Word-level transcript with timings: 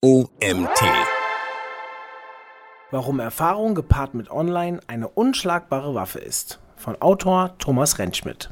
OMT. 0.00 0.80
Warum 2.92 3.18
Erfahrung 3.18 3.74
gepaart 3.74 4.14
mit 4.14 4.30
Online 4.30 4.78
eine 4.86 5.08
unschlagbare 5.08 5.92
Waffe 5.96 6.20
ist. 6.20 6.60
Von 6.76 7.02
Autor 7.02 7.56
Thomas 7.58 7.98
Rentschmidt. 7.98 8.50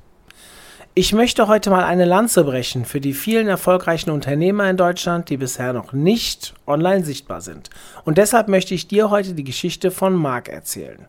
Ich 0.95 1.13
möchte 1.13 1.47
heute 1.47 1.71
mal 1.71 1.85
eine 1.85 2.05
Lanze 2.05 2.43
brechen 2.43 2.85
für 2.85 3.01
die 3.01 3.13
vielen 3.13 3.47
erfolgreichen 3.47 4.11
Unternehmer 4.11 4.69
in 4.69 4.77
Deutschland, 4.77 5.31
die 5.31 5.37
bisher 5.37 5.73
noch 5.73 5.93
nicht 5.93 6.53
online 6.67 7.05
sichtbar 7.05 7.41
sind. 7.41 7.71
Und 8.05 8.19
deshalb 8.19 8.49
möchte 8.49 8.75
ich 8.75 8.89
dir 8.89 9.11
heute 9.11 9.35
die 9.35 9.45
Geschichte 9.45 9.93
von 9.93 10.15
Mark 10.15 10.49
erzählen. 10.49 11.07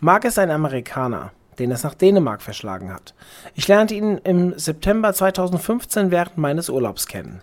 Mark 0.00 0.26
ist 0.26 0.38
ein 0.38 0.50
Amerikaner, 0.50 1.32
den 1.58 1.70
es 1.70 1.82
nach 1.82 1.94
Dänemark 1.94 2.42
verschlagen 2.42 2.92
hat. 2.92 3.14
Ich 3.54 3.66
lernte 3.68 3.94
ihn 3.94 4.18
im 4.18 4.52
September 4.58 5.14
2015 5.14 6.10
während 6.10 6.36
meines 6.36 6.68
Urlaubs 6.68 7.06
kennen. 7.06 7.40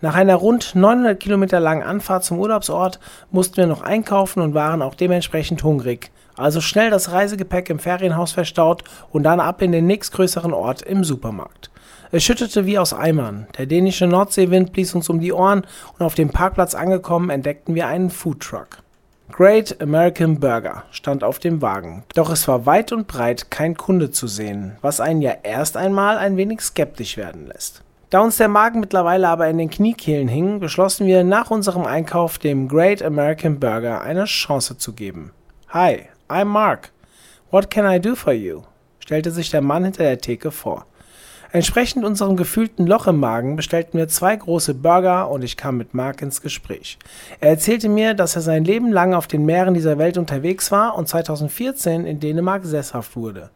Nach 0.00 0.14
einer 0.14 0.34
rund 0.34 0.74
900 0.74 1.18
Kilometer 1.18 1.60
langen 1.60 1.82
Anfahrt 1.82 2.24
zum 2.24 2.38
Urlaubsort 2.38 3.00
mussten 3.30 3.56
wir 3.56 3.66
noch 3.66 3.82
einkaufen 3.82 4.40
und 4.40 4.54
waren 4.54 4.82
auch 4.82 4.94
dementsprechend 4.94 5.62
hungrig. 5.62 6.10
Also 6.36 6.60
schnell 6.60 6.90
das 6.90 7.12
Reisegepäck 7.12 7.70
im 7.70 7.78
Ferienhaus 7.78 8.32
verstaut 8.32 8.84
und 9.10 9.22
dann 9.22 9.40
ab 9.40 9.62
in 9.62 9.72
den 9.72 9.86
nächstgrößeren 9.86 10.52
Ort 10.52 10.82
im 10.82 11.02
Supermarkt. 11.02 11.70
Es 12.12 12.22
schüttete 12.22 12.66
wie 12.66 12.78
aus 12.78 12.92
Eimern. 12.92 13.46
Der 13.58 13.66
dänische 13.66 14.06
Nordseewind 14.06 14.72
blies 14.72 14.94
uns 14.94 15.08
um 15.08 15.20
die 15.20 15.32
Ohren 15.32 15.66
und 15.98 16.04
auf 16.04 16.14
dem 16.14 16.30
Parkplatz 16.30 16.74
angekommen 16.74 17.30
entdeckten 17.30 17.74
wir 17.74 17.86
einen 17.88 18.10
Foodtruck. 18.10 18.82
Great 19.32 19.82
American 19.82 20.38
Burger 20.38 20.84
stand 20.92 21.24
auf 21.24 21.40
dem 21.40 21.60
Wagen. 21.60 22.04
Doch 22.14 22.30
es 22.30 22.46
war 22.46 22.64
weit 22.64 22.92
und 22.92 23.08
breit 23.08 23.50
kein 23.50 23.76
Kunde 23.76 24.10
zu 24.10 24.28
sehen, 24.28 24.76
was 24.82 25.00
einen 25.00 25.20
ja 25.20 25.34
erst 25.42 25.76
einmal 25.76 26.16
ein 26.16 26.36
wenig 26.36 26.60
skeptisch 26.60 27.16
werden 27.16 27.46
lässt. 27.48 27.82
Da 28.08 28.20
uns 28.20 28.36
der 28.36 28.46
Magen 28.46 28.78
mittlerweile 28.78 29.28
aber 29.28 29.48
in 29.48 29.58
den 29.58 29.68
Kniekehlen 29.68 30.28
hing, 30.28 30.60
beschlossen 30.60 31.08
wir 31.08 31.24
nach 31.24 31.50
unserem 31.50 31.86
Einkauf 31.86 32.38
dem 32.38 32.68
Great 32.68 33.02
American 33.02 33.58
Burger 33.58 34.00
eine 34.00 34.26
Chance 34.26 34.78
zu 34.78 34.92
geben. 34.92 35.32
Hi, 35.70 36.02
I'm 36.28 36.44
Mark. 36.44 36.92
What 37.50 37.68
can 37.68 37.84
I 37.84 38.00
do 38.00 38.14
for 38.14 38.32
you? 38.32 38.62
stellte 39.00 39.32
sich 39.32 39.50
der 39.50 39.60
Mann 39.60 39.82
hinter 39.82 40.04
der 40.04 40.18
Theke 40.18 40.52
vor. 40.52 40.86
Entsprechend 41.50 42.04
unserem 42.04 42.36
gefühlten 42.36 42.86
Loch 42.86 43.08
im 43.08 43.18
Magen 43.18 43.56
bestellten 43.56 43.98
wir 43.98 44.06
zwei 44.06 44.36
große 44.36 44.74
Burger 44.74 45.28
und 45.28 45.42
ich 45.42 45.56
kam 45.56 45.76
mit 45.76 45.92
Mark 45.92 46.22
ins 46.22 46.42
Gespräch. 46.42 46.98
Er 47.40 47.50
erzählte 47.50 47.88
mir, 47.88 48.14
dass 48.14 48.36
er 48.36 48.42
sein 48.42 48.64
Leben 48.64 48.92
lang 48.92 49.14
auf 49.14 49.26
den 49.26 49.44
Meeren 49.44 49.74
dieser 49.74 49.98
Welt 49.98 50.16
unterwegs 50.16 50.70
war 50.70 50.96
und 50.96 51.08
2014 51.08 52.06
in 52.06 52.20
Dänemark 52.20 52.64
sesshaft 52.64 53.16
wurde. 53.16 53.50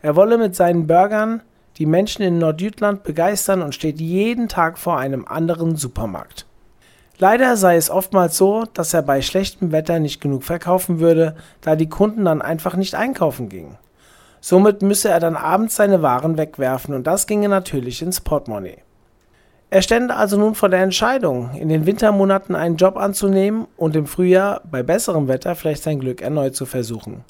Er 0.00 0.16
wolle 0.16 0.38
mit 0.38 0.56
seinen 0.56 0.86
Burgern 0.86 1.42
die 1.80 1.86
Menschen 1.86 2.22
in 2.22 2.38
Nordjütland 2.38 3.04
begeistern 3.04 3.62
und 3.62 3.74
steht 3.74 4.00
jeden 4.00 4.48
Tag 4.48 4.78
vor 4.78 4.98
einem 4.98 5.26
anderen 5.26 5.76
Supermarkt. 5.76 6.44
Leider 7.18 7.56
sei 7.56 7.76
es 7.76 7.88
oftmals 7.88 8.36
so, 8.36 8.64
dass 8.74 8.92
er 8.92 9.00
bei 9.00 9.22
schlechtem 9.22 9.72
Wetter 9.72 9.98
nicht 9.98 10.20
genug 10.20 10.44
verkaufen 10.44 11.00
würde, 11.00 11.34
da 11.62 11.76
die 11.76 11.88
Kunden 11.88 12.26
dann 12.26 12.42
einfach 12.42 12.76
nicht 12.76 12.94
einkaufen 12.94 13.48
gingen. 13.48 13.78
Somit 14.42 14.82
müsse 14.82 15.08
er 15.08 15.20
dann 15.20 15.36
abends 15.36 15.76
seine 15.76 16.02
Waren 16.02 16.36
wegwerfen 16.36 16.94
und 16.94 17.06
das 17.06 17.26
ginge 17.26 17.48
natürlich 17.48 18.02
ins 18.02 18.20
Portemonnaie. 18.20 18.82
Er 19.70 19.80
stände 19.80 20.14
also 20.16 20.36
nun 20.36 20.54
vor 20.54 20.68
der 20.68 20.82
Entscheidung, 20.82 21.54
in 21.54 21.70
den 21.70 21.86
Wintermonaten 21.86 22.54
einen 22.54 22.76
Job 22.76 22.98
anzunehmen 22.98 23.68
und 23.78 23.96
im 23.96 24.06
Frühjahr 24.06 24.60
bei 24.70 24.82
besserem 24.82 25.28
Wetter 25.28 25.54
vielleicht 25.54 25.84
sein 25.84 26.00
Glück 26.00 26.20
erneut 26.20 26.54
zu 26.54 26.66
versuchen. 26.66 27.24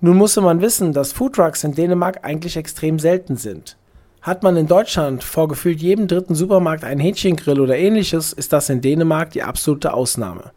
Nun 0.00 0.16
musste 0.18 0.42
man 0.42 0.60
wissen, 0.60 0.92
dass 0.92 1.12
Foodtrucks 1.12 1.64
in 1.64 1.74
Dänemark 1.74 2.20
eigentlich 2.22 2.56
extrem 2.56 2.98
selten 2.98 3.36
sind. 3.36 3.78
Hat 4.20 4.42
man 4.42 4.56
in 4.56 4.66
Deutschland 4.66 5.24
vor 5.24 5.48
gefühlt 5.48 5.80
jedem 5.80 6.06
dritten 6.06 6.34
Supermarkt 6.34 6.84
einen 6.84 7.00
Hähnchengrill 7.00 7.60
oder 7.60 7.78
ähnliches, 7.78 8.32
ist 8.32 8.52
das 8.52 8.68
in 8.68 8.82
Dänemark 8.82 9.30
die 9.30 9.42
absolute 9.42 9.94
Ausnahme. 9.94 10.52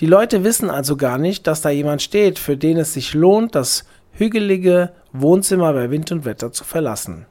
Die 0.00 0.06
Leute 0.06 0.44
wissen 0.44 0.68
also 0.68 0.96
gar 0.96 1.16
nicht, 1.16 1.46
dass 1.46 1.60
da 1.60 1.70
jemand 1.70 2.02
steht, 2.02 2.38
für 2.38 2.56
den 2.56 2.76
es 2.76 2.92
sich 2.92 3.14
lohnt, 3.14 3.54
das 3.54 3.84
hügelige 4.12 4.90
Wohnzimmer 5.12 5.72
bei 5.72 5.90
Wind 5.90 6.10
und 6.10 6.24
Wetter 6.24 6.52
zu 6.52 6.64
verlassen. 6.64 7.26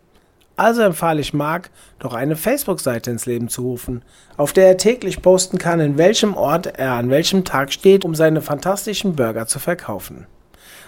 Also 0.55 0.83
empfahle 0.83 1.19
ich 1.19 1.33
Mark, 1.33 1.69
doch 1.99 2.13
eine 2.13 2.37
Facebook-Seite 2.37 3.11
ins 3.11 3.25
Leben 3.25 3.49
zu 3.49 3.63
rufen, 3.63 4.03
auf 4.37 4.53
der 4.53 4.67
er 4.67 4.77
täglich 4.77 5.21
posten 5.21 5.57
kann, 5.57 5.81
in 5.81 5.97
welchem 5.97 6.37
Ort 6.37 6.67
er 6.79 6.93
an 6.93 7.09
welchem 7.09 7.43
Tag 7.43 7.73
steht, 7.73 8.05
um 8.05 8.15
seine 8.15 8.41
fantastischen 8.41 9.15
Burger 9.15 9.47
zu 9.47 9.59
verkaufen. 9.59 10.27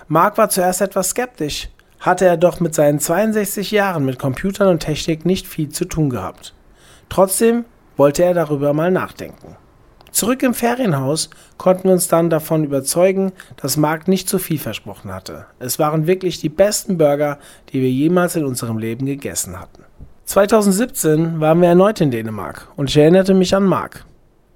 Mark 0.10 0.38
war 0.38 0.50
zuerst 0.50 0.82
etwas 0.82 1.10
skeptisch, 1.10 1.68
hatte 2.00 2.26
er 2.26 2.38
doch 2.38 2.62
mit 2.62 2.74
seinen 2.74 3.00
62 3.00 3.72
Jahren 3.72 4.06
mit 4.06 4.18
Computern 4.18 4.70
und 4.70 4.80
Technik 4.80 5.26
nicht 5.26 5.46
viel 5.46 5.68
zu 5.68 5.84
tun 5.84 6.10
gehabt. 6.10 6.54
Trotzdem 7.10 7.66
wollte 7.98 8.24
er 8.24 8.34
darüber 8.34 8.72
mal 8.72 8.90
nachdenken. 8.90 9.58
Zurück 10.12 10.44
im 10.44 10.54
Ferienhaus 10.54 11.30
konnten 11.58 11.86
wir 11.86 11.92
uns 11.92 12.08
dann 12.08 12.30
davon 12.30 12.64
überzeugen, 12.64 13.34
dass 13.58 13.76
Mark 13.76 14.08
nicht 14.08 14.30
zu 14.30 14.40
viel 14.40 14.58
versprochen 14.58 15.14
hatte. 15.14 15.46
Es 15.60 15.78
waren 15.78 16.08
wirklich 16.08 16.40
die 16.40 16.50
besten 16.50 16.98
Burger, 16.98 17.38
die 17.74 17.82
wir 17.82 17.92
jemals 17.92 18.38
in 18.38 18.46
unserem 18.46 18.78
Leben 18.78 19.06
gegessen 19.06 19.60
hatten. 19.60 19.84
2017 20.24 21.42
waren 21.42 21.62
wir 21.62 21.68
erneut 21.68 22.00
in 22.00 22.12
Dänemark 22.12 22.70
und 22.78 22.90
ich 22.90 22.98
erinnerte 22.98 23.34
mich 23.34 23.54
an 23.54 23.66
Mark. 23.66 24.06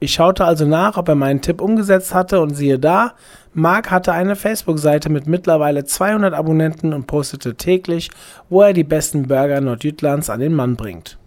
Ich 0.04 0.14
schaute 0.14 0.46
also 0.46 0.66
nach, 0.66 0.98
ob 0.98 1.10
er 1.10 1.16
meinen 1.16 1.42
Tipp 1.42 1.62
umgesetzt 1.62 2.12
hatte 2.12 2.42
und 2.42 2.56
siehe 2.56 2.80
da, 2.80 3.14
Mark 3.54 3.92
hatte 3.92 4.14
eine 4.14 4.38
Facebook-Seite 4.38 5.10
mit 5.10 5.28
mittlerweile 5.28 5.84
200 5.84 6.34
Abonnenten 6.34 6.94
und 6.94 7.06
postete 7.06 7.56
täglich, 7.56 8.10
wo 8.50 8.62
er 8.62 8.72
die 8.72 8.86
besten 8.86 9.28
Burger 9.28 9.60
Nordjütlands 9.60 10.30
an 10.30 10.40
den 10.40 10.54
Mann 10.54 10.78
bringt. 10.78 11.18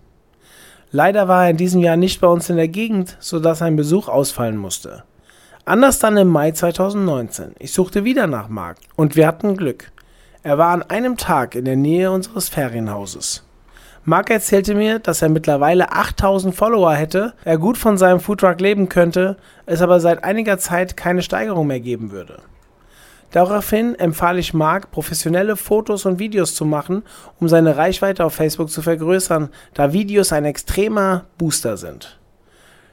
Leider 0.91 1.29
war 1.29 1.45
er 1.45 1.51
in 1.51 1.59
diesem 1.59 1.83
Jahr 1.83 1.97
nicht 1.97 2.23
bei 2.23 2.29
uns 2.29 2.49
in 2.49 2.57
der 2.57 2.69
Gegend, 2.69 3.19
sodass 3.21 3.61
ein 3.61 3.77
Besuch 3.77 4.09
ausfallen 4.09 4.57
musste. 4.57 5.03
Anders 5.67 5.99
dann 5.99 6.17
im 6.17 6.29
Mai 6.29 6.53
2019. 6.53 7.57
Ich 7.59 7.73
suchte 7.73 8.05
wieder 8.05 8.27
nach 8.27 8.49
Mark 8.49 8.79
und 8.97 9.17
wir 9.17 9.27
hatten 9.27 9.57
Glück. 9.57 9.93
Er 10.43 10.57
war 10.57 10.73
an 10.73 10.83
einem 10.83 11.19
Tag 11.19 11.55
in 11.55 11.67
der 11.67 11.77
Nähe 11.77 12.11
unseres 12.11 12.49
Ferienhauses. 12.49 13.44
Mark 14.07 14.29
erzählte 14.29 14.75
mir, 14.75 14.99
dass 14.99 15.23
er 15.23 15.31
mittlerweile 15.31 15.93
8000 15.93 16.55
Follower 16.55 16.93
hätte, 16.93 17.33
er 17.45 17.57
gut 17.57 17.79
von 17.79 17.97
seinem 17.97 18.21
Foodtruck 18.21 18.61
leben 18.61 18.91
könnte, 18.91 19.39
es 19.65 19.81
aber 19.81 19.99
seit 19.99 20.25
einiger 20.25 20.59
Zeit 20.59 20.97
keine 20.97 21.23
Steigerung 21.23 21.67
mehr 21.67 21.81
geben 21.81 22.11
würde. 22.11 22.43
Daraufhin 23.31 23.95
empfahl 23.95 24.39
ich 24.39 24.53
Mark, 24.53 24.91
professionelle 24.91 25.57
Fotos 25.57 26.05
und 26.05 26.19
Videos 26.19 26.55
zu 26.55 26.67
machen, 26.67 27.03
um 27.41 27.49
seine 27.49 27.79
Reichweite 27.79 28.25
auf 28.25 28.35
Facebook 28.35 28.71
zu 28.71 28.83
vergrößern, 28.83 29.49
da 29.73 29.93
Videos 29.95 30.33
ein 30.33 30.45
extremer 30.45 31.25
Booster 31.39 31.79
sind. 31.79 32.19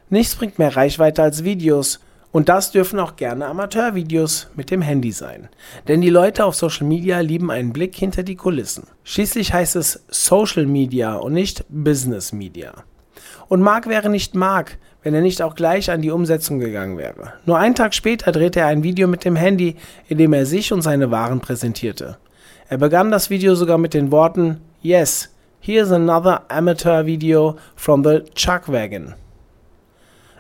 Nichts 0.10 0.36
bringt 0.36 0.60
mehr 0.60 0.76
Reichweite 0.76 1.22
als 1.22 1.44
Videos, 1.44 2.00
und 2.32 2.48
das 2.50 2.72
dürfen 2.72 3.00
auch 3.00 3.16
gerne 3.16 3.46
Amateurvideos 3.48 4.50
mit 4.56 4.72
dem 4.72 4.82
Handy 4.82 5.12
sein. 5.12 5.50
Denn 5.88 6.02
die 6.02 6.10
Leute 6.10 6.46
auf 6.46 6.56
Social 6.56 6.88
Media 6.88 7.20
lieben 7.20 7.52
einen 7.52 7.74
Blick 7.74 7.96
hinter 7.96 8.24
die 8.24 8.36
Kulissen. 8.36 8.88
Schließlich 9.04 9.54
heißt 9.54 9.76
es 9.76 10.04
Social 10.10 10.66
Media 10.66 11.16
und 11.16 11.34
nicht 11.34 11.66
Business 11.70 12.32
Media. 12.32 12.74
Und 13.50 13.62
Mark 13.62 13.88
wäre 13.88 14.10
nicht 14.10 14.34
Mark, 14.34 14.78
wenn 15.04 15.14
er 15.14 15.22
nicht 15.22 15.42
auch 15.42 15.56
gleich 15.56 15.92
an 15.92 16.02
die 16.02 16.12
Umsetzung 16.12 16.60
gegangen 16.60 16.98
wäre. 16.98 17.34
Nur 17.46 17.58
einen 17.58 17.76
Tag 17.76 17.94
später 17.94 18.32
drehte 18.32 18.62
er 18.62 18.68
ein 18.68 18.84
Video 18.84 19.08
mit 19.08 19.26
dem 19.26 19.36
Handy, 19.36 19.76
in 20.08 20.18
dem 20.18 20.32
er 20.32 20.46
sich 20.46 20.72
und 20.72 20.82
seine 20.82 21.12
Waren 21.12 21.42
präsentierte. 21.42 22.18
Er 22.70 22.78
begann 22.78 23.12
das 23.12 23.30
Video 23.30 23.56
sogar 23.56 23.78
mit 23.78 23.94
den 23.94 24.12
Worten 24.12 24.62
Yes, 24.82 25.30
here's 25.60 25.92
another 25.92 26.50
amateur 26.50 27.06
video 27.06 27.58
from 27.76 28.04
the 28.04 28.22
Chuck 28.36 28.72
Wagon. 28.72 29.16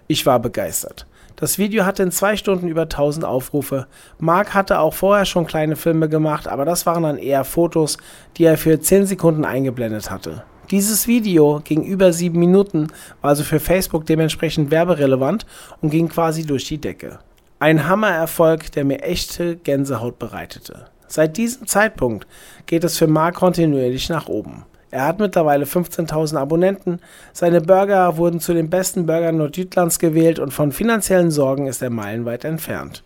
Ich 0.07 0.25
war 0.25 0.39
begeistert. 0.39 1.05
Das 1.41 1.57
Video 1.57 1.85
hatte 1.85 2.03
in 2.03 2.11
zwei 2.11 2.37
Stunden 2.37 2.67
über 2.67 2.83
1000 2.83 3.25
Aufrufe. 3.25 3.87
Mark 4.19 4.53
hatte 4.53 4.77
auch 4.77 4.93
vorher 4.93 5.25
schon 5.25 5.47
kleine 5.47 5.75
Filme 5.75 6.07
gemacht, 6.07 6.47
aber 6.47 6.65
das 6.65 6.85
waren 6.85 7.01
dann 7.01 7.17
eher 7.17 7.43
Fotos, 7.45 7.97
die 8.37 8.43
er 8.43 8.59
für 8.59 8.79
10 8.79 9.07
Sekunden 9.07 9.43
eingeblendet 9.43 10.11
hatte. 10.11 10.43
Dieses 10.69 11.07
Video 11.07 11.59
ging 11.63 11.83
über 11.83 12.13
7 12.13 12.37
Minuten, 12.37 12.89
war 13.21 13.31
also 13.31 13.43
für 13.43 13.59
Facebook 13.59 14.05
dementsprechend 14.05 14.69
werberelevant 14.69 15.47
und 15.81 15.89
ging 15.89 16.09
quasi 16.09 16.45
durch 16.45 16.65
die 16.65 16.77
Decke. 16.77 17.17
Ein 17.57 17.87
Hammererfolg, 17.87 18.71
der 18.73 18.85
mir 18.85 19.01
echte 19.01 19.55
Gänsehaut 19.55 20.19
bereitete. 20.19 20.85
Seit 21.07 21.37
diesem 21.37 21.65
Zeitpunkt 21.65 22.27
geht 22.67 22.83
es 22.83 22.99
für 22.99 23.07
Mark 23.07 23.33
kontinuierlich 23.37 24.09
nach 24.09 24.27
oben. 24.27 24.65
Er 24.91 25.05
hat 25.05 25.19
mittlerweile 25.19 25.63
15.000 25.63 26.37
Abonnenten. 26.37 26.99
Seine 27.31 27.61
Burger 27.61 28.17
wurden 28.17 28.41
zu 28.41 28.53
den 28.53 28.69
besten 28.69 29.05
Burgern 29.05 29.37
Nordjütlands 29.37 29.99
gewählt 29.99 30.37
und 30.37 30.53
von 30.53 30.73
finanziellen 30.73 31.31
Sorgen 31.31 31.67
ist 31.67 31.81
er 31.81 31.89
meilenweit 31.89 32.43
entfernt. 32.43 33.03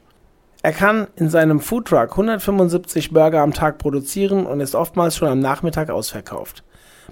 Er 0.64 0.72
kann 0.72 1.06
in 1.16 1.30
seinem 1.30 1.60
Foodtruck 1.60 2.10
175 2.10 3.12
Burger 3.14 3.42
am 3.42 3.54
Tag 3.54 3.78
produzieren 3.78 4.48
und 4.48 4.62
ist 4.62 4.74
oftmals 4.74 5.16
schon 5.16 5.28
am 5.28 5.40
Nachmittag 5.40 5.92
ausverkauft. 5.92 6.64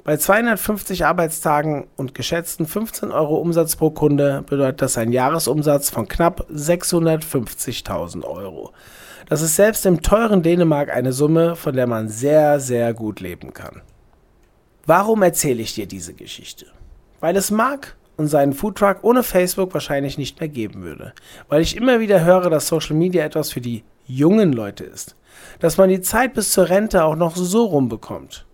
Bei 0.03 0.17
250 0.17 1.05
Arbeitstagen 1.05 1.85
und 1.95 2.15
geschätzten 2.15 2.65
15 2.65 3.11
Euro 3.11 3.35
Umsatz 3.35 3.75
pro 3.75 3.91
Kunde 3.91 4.43
bedeutet 4.49 4.81
das 4.81 4.97
ein 4.97 5.11
Jahresumsatz 5.11 5.91
von 5.91 6.07
knapp 6.07 6.47
650.000 6.51 8.23
Euro. 8.23 8.71
Das 9.29 9.43
ist 9.43 9.55
selbst 9.55 9.85
im 9.85 10.01
teuren 10.01 10.41
Dänemark 10.41 10.89
eine 10.89 11.13
Summe, 11.13 11.55
von 11.55 11.75
der 11.75 11.85
man 11.85 12.09
sehr, 12.09 12.59
sehr 12.59 12.95
gut 12.95 13.19
leben 13.19 13.53
kann. 13.53 13.83
Warum 14.85 15.21
erzähle 15.21 15.61
ich 15.61 15.75
dir 15.75 15.85
diese 15.85 16.13
Geschichte? 16.13 16.65
Weil 17.21 17.37
es 17.37 17.51
Mark 17.51 17.95
und 18.17 18.27
seinen 18.27 18.51
Foodtruck 18.51 18.97
ohne 19.03 19.23
Facebook 19.23 19.73
wahrscheinlich 19.73 20.17
nicht 20.17 20.41
mehr 20.41 20.49
geben 20.49 20.83
würde. 20.83 21.13
Weil 21.47 21.61
ich 21.61 21.77
immer 21.77 22.01
wieder 22.01 22.25
höre, 22.25 22.49
dass 22.49 22.67
Social 22.67 22.97
Media 22.97 23.23
etwas 23.23 23.51
für 23.51 23.61
die 23.61 23.85
jungen 24.05 24.51
Leute 24.51 24.83
ist. 24.83 25.15
Dass 25.59 25.77
man 25.77 25.87
die 25.87 26.01
Zeit 26.01 26.33
bis 26.33 26.51
zur 26.51 26.67
Rente 26.67 27.05
auch 27.05 27.15
noch 27.15 27.37
so 27.37 27.63
rumbekommt. 27.63 28.45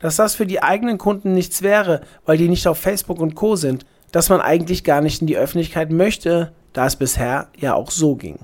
Dass 0.00 0.16
das 0.16 0.34
für 0.34 0.46
die 0.46 0.62
eigenen 0.62 0.96
Kunden 0.96 1.34
nichts 1.34 1.60
wäre, 1.60 2.00
weil 2.24 2.38
die 2.38 2.48
nicht 2.48 2.66
auf 2.66 2.78
Facebook 2.78 3.20
und 3.20 3.34
Co 3.34 3.54
sind. 3.54 3.84
Dass 4.10 4.30
man 4.30 4.40
eigentlich 4.40 4.84
gar 4.84 5.02
nicht 5.02 5.20
in 5.20 5.26
die 5.26 5.36
Öffentlichkeit 5.36 5.90
möchte, 5.90 6.52
da 6.72 6.86
es 6.86 6.96
bisher 6.96 7.48
ja 7.58 7.74
auch 7.74 7.90
so 7.90 8.16
ging. 8.16 8.38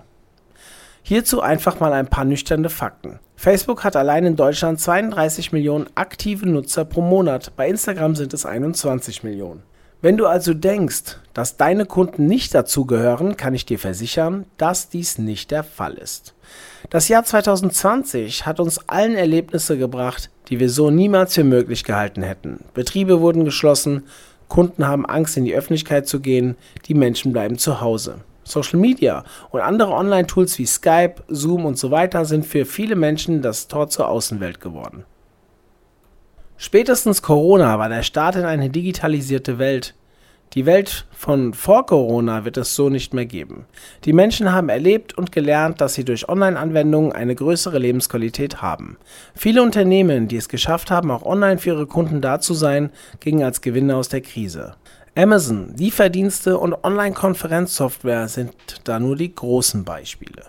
Hierzu 1.07 1.43
einfach 1.43 1.81
mal 1.81 1.93
ein 1.93 2.07
paar 2.07 2.25
nüchterne 2.25 2.71
Fakten. 2.71 3.19
Facebook 3.37 3.85
hat 3.85 3.95
allein 3.95 4.25
in 4.25 4.37
Deutschland 4.37 4.81
32 4.81 5.53
Millionen 5.53 5.87
aktive 5.97 6.49
Nutzer 6.49 6.87
pro 6.87 7.03
Monat, 7.03 7.53
bei 7.57 7.69
Instagram 7.69 8.17
sind 8.17 8.33
es 8.33 8.47
21 8.47 9.23
Millionen. 9.23 9.63
Wenn 10.01 10.17
du 10.17 10.25
also 10.25 10.55
denkst, 10.55 11.19
dass 11.35 11.59
deine 11.59 11.85
Kunden 11.85 12.27
nicht 12.27 12.55
dazugehören, 12.55 13.37
kann 13.37 13.53
ich 13.53 13.67
dir 13.67 13.79
versichern, 13.79 14.47
dass 14.57 14.89
dies 14.89 15.19
nicht 15.19 15.51
der 15.51 15.63
Fall 15.63 15.93
ist. 15.93 16.35
Das 16.89 17.09
Jahr 17.09 17.23
2020 17.23 18.47
hat 18.47 18.59
uns 18.59 18.89
allen 18.89 19.15
Erlebnisse 19.15 19.77
gebracht, 19.77 20.31
die 20.49 20.59
wir 20.59 20.71
so 20.71 20.91
niemals 20.91 21.35
für 21.35 21.45
möglich 21.45 21.85
gehalten 21.85 22.23
hätten. 22.23 22.65
Betriebe 22.73 23.21
wurden 23.21 23.45
geschlossen, 23.45 24.05
Kunden 24.49 24.87
haben 24.87 25.05
Angst, 25.05 25.37
in 25.37 25.45
die 25.45 25.55
Öffentlichkeit 25.55 26.09
zu 26.09 26.21
gehen, 26.21 26.57
die 26.87 26.95
Menschen 26.95 27.35
bleiben 27.35 27.59
zu 27.59 27.83
Hause. 27.83 28.21
Social 28.45 28.79
Media 28.79 29.25
und 29.51 29.61
andere 29.61 29.93
Online-Tools 29.93 30.59
wie 30.59 30.67
Skype, 30.67 31.17
Zoom 31.29 31.65
und 31.65 31.79
so 31.79 31.91
weiter 31.91 32.25
sind 32.25 32.47
für 32.47 32.65
viele 32.65 32.97
Menschen 32.97 33.43
das 33.43 33.69
Tor 33.69 33.89
zur 33.89 34.09
Außenwelt 34.09 34.61
geworden. 34.61 35.05
Spätestens 36.57 37.23
Corona 37.23 37.79
war 37.79 37.89
der 37.89 38.03
Start 38.03 38.37
in 38.37 38.45
eine 38.45 38.71
digitalisierte 38.71 39.59
Welt. 39.59 39.95
Die 40.53 40.67
Welt 40.67 41.07
von 41.11 41.53
vor 41.53 41.85
Corona 41.85 42.45
wird 42.45 42.57
es 42.59 42.77
so 42.77 42.89
nicht 42.89 43.13
mehr 43.13 43.27
geben. 43.27 43.67
Die 44.05 44.13
Menschen 44.13 44.53
haben 44.53 44.69
erlebt 44.69 45.19
und 45.19 45.33
gelernt, 45.33 45.81
dass 45.81 45.95
sie 45.95 46.05
durch 46.05 46.29
Online-Anwendungen 46.29 47.11
eine 47.11 47.35
größere 47.35 47.81
Lebensqualität 47.81 48.63
haben. 48.63 48.97
Viele 49.35 49.63
Unternehmen, 49.63 50.29
die 50.29 50.37
es 50.37 50.49
geschafft 50.49 50.93
haben, 50.93 51.11
auch 51.11 51.25
online 51.25 51.59
für 51.59 51.71
ihre 51.71 51.87
Kunden 51.89 52.21
da 52.21 52.39
zu 52.39 52.55
sein, 52.55 52.91
gingen 53.19 53.43
als 53.43 53.63
Gewinner 53.63 53.97
aus 53.97 54.09
der 54.09 54.21
Krise. 54.21 54.77
Amazon, 55.17 55.73
Lieferdienste 55.77 56.59
und 56.59 56.75
Online-Konferenzsoftware 56.83 58.27
sind 58.27 58.53
da 58.83 58.99
nur 58.99 59.15
die 59.15 59.33
großen 59.33 59.85
Beispiele. 59.85 60.43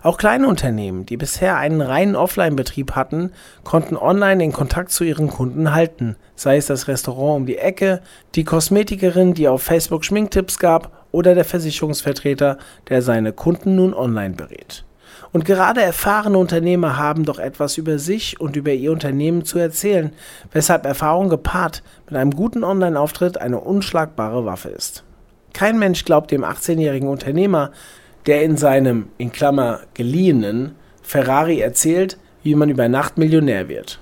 Auch 0.00 0.16
kleine 0.16 0.46
Unternehmen, 0.46 1.06
die 1.06 1.16
bisher 1.16 1.56
einen 1.56 1.80
reinen 1.80 2.14
Offline-Betrieb 2.14 2.92
hatten, 2.92 3.32
konnten 3.64 3.96
online 3.96 4.38
den 4.38 4.52
Kontakt 4.52 4.92
zu 4.92 5.02
ihren 5.02 5.26
Kunden 5.26 5.74
halten, 5.74 6.14
sei 6.36 6.56
es 6.56 6.66
das 6.66 6.86
Restaurant 6.86 7.40
um 7.40 7.46
die 7.46 7.58
Ecke, 7.58 8.00
die 8.36 8.44
Kosmetikerin, 8.44 9.34
die 9.34 9.48
auf 9.48 9.64
Facebook 9.64 10.04
Schminktipps 10.04 10.60
gab 10.60 11.04
oder 11.10 11.34
der 11.34 11.44
Versicherungsvertreter, 11.44 12.58
der 12.88 13.02
seine 13.02 13.32
Kunden 13.32 13.74
nun 13.74 13.92
online 13.92 14.36
berät. 14.36 14.84
Und 15.32 15.44
gerade 15.44 15.82
erfahrene 15.82 16.38
Unternehmer 16.38 16.96
haben 16.96 17.24
doch 17.24 17.38
etwas 17.38 17.78
über 17.78 17.98
sich 17.98 18.40
und 18.40 18.56
über 18.56 18.72
ihr 18.72 18.92
Unternehmen 18.92 19.44
zu 19.44 19.58
erzählen, 19.58 20.12
weshalb 20.52 20.86
Erfahrung 20.86 21.28
gepaart 21.28 21.82
mit 22.08 22.16
einem 22.16 22.32
guten 22.32 22.64
Online-Auftritt 22.64 23.40
eine 23.40 23.60
unschlagbare 23.60 24.44
Waffe 24.44 24.68
ist. 24.68 25.04
Kein 25.52 25.78
Mensch 25.78 26.04
glaubt 26.04 26.30
dem 26.30 26.44
18-jährigen 26.44 27.08
Unternehmer, 27.08 27.70
der 28.26 28.42
in 28.42 28.56
seinem, 28.56 29.08
in 29.18 29.32
Klammer, 29.32 29.80
geliehenen 29.94 30.74
Ferrari 31.02 31.60
erzählt, 31.60 32.18
wie 32.42 32.54
man 32.54 32.68
über 32.68 32.88
Nacht 32.88 33.16
Millionär 33.18 33.68
wird. 33.68 34.00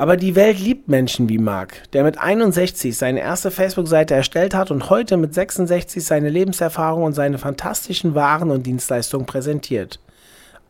Aber 0.00 0.16
die 0.16 0.34
Welt 0.34 0.58
liebt 0.58 0.88
Menschen 0.88 1.28
wie 1.28 1.38
Mark, 1.38 1.82
der 1.92 2.04
mit 2.04 2.18
61 2.18 2.96
seine 2.96 3.20
erste 3.20 3.50
Facebook-Seite 3.50 4.14
erstellt 4.14 4.54
hat 4.54 4.70
und 4.70 4.88
heute 4.88 5.18
mit 5.18 5.34
66 5.34 6.02
seine 6.02 6.30
Lebenserfahrung 6.30 7.04
und 7.04 7.12
seine 7.12 7.36
fantastischen 7.36 8.14
Waren 8.14 8.50
und 8.50 8.64
Dienstleistungen 8.64 9.26
präsentiert. 9.26 10.00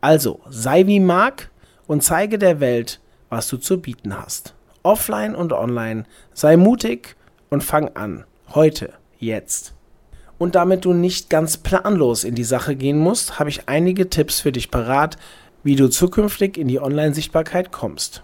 Also, 0.01 0.39
sei 0.49 0.87
wie 0.87 0.99
Mark 0.99 1.51
und 1.87 2.03
zeige 2.03 2.39
der 2.39 2.59
Welt, 2.59 2.99
was 3.29 3.47
du 3.47 3.57
zu 3.57 3.79
bieten 3.79 4.17
hast. 4.17 4.55
Offline 4.83 5.35
und 5.35 5.53
online. 5.53 6.05
Sei 6.33 6.57
mutig 6.57 7.15
und 7.49 7.63
fang 7.63 7.89
an. 7.95 8.25
Heute, 8.53 8.93
jetzt. 9.19 9.73
Und 10.39 10.55
damit 10.55 10.85
du 10.85 10.93
nicht 10.93 11.29
ganz 11.29 11.57
planlos 11.57 12.23
in 12.23 12.33
die 12.33 12.43
Sache 12.43 12.75
gehen 12.75 12.97
musst, 12.97 13.37
habe 13.37 13.51
ich 13.51 13.69
einige 13.69 14.09
Tipps 14.09 14.39
für 14.39 14.51
dich 14.51 14.71
parat, 14.71 15.17
wie 15.63 15.75
du 15.75 15.87
zukünftig 15.87 16.57
in 16.57 16.67
die 16.67 16.81
Online-Sichtbarkeit 16.81 17.71
kommst. 17.71 18.23